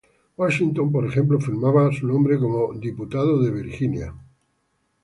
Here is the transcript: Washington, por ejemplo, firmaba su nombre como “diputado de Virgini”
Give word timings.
Washington, 0.35 0.91
por 0.91 1.05
ejemplo, 1.05 1.39
firmaba 1.39 1.91
su 1.91 2.07
nombre 2.07 2.39
como 2.39 2.73
“diputado 2.73 3.39
de 3.39 3.51
Virgini” 3.51 3.99